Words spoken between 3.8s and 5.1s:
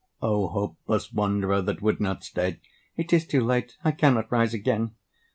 I cannot rise again!")